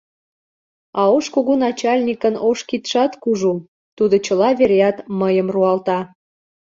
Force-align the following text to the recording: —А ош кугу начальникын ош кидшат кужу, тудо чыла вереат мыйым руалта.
—А 0.99 1.01
ош 1.15 1.25
кугу 1.33 1.53
начальникын 1.63 2.35
ош 2.49 2.59
кидшат 2.69 3.11
кужу, 3.23 3.53
тудо 3.97 4.15
чыла 4.25 4.49
вереат 4.59 4.97
мыйым 5.19 5.47
руалта. 5.53 5.99